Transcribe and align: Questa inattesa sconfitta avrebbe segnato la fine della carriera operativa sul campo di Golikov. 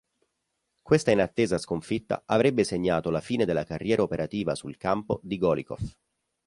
Questa 0.81 1.11
inattesa 1.11 1.59
sconfitta 1.59 2.23
avrebbe 2.25 2.63
segnato 2.63 3.11
la 3.11 3.21
fine 3.21 3.45
della 3.45 3.65
carriera 3.65 4.01
operativa 4.01 4.55
sul 4.55 4.75
campo 4.75 5.19
di 5.21 5.37
Golikov. 5.37 5.77